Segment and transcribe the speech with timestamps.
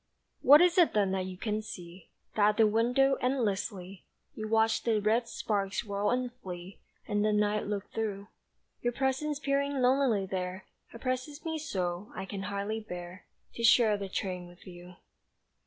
[0.41, 4.81] What is it then that you can see That at the window endlessly You watch
[4.81, 8.27] the red sparks whirl and flee And the night look through?
[8.81, 14.09] Your presence peering lonelily there Oppresses me so, I can hardly bear To share the
[14.09, 14.95] train with you.